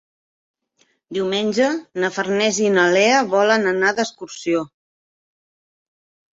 Diumenge 1.17 1.67
na 2.05 2.09
Farners 2.17 2.59
i 2.69 2.73
na 2.79 2.87
Lea 2.95 3.21
volen 3.37 3.71
anar 3.75 3.95
d'excursió. 4.03 4.67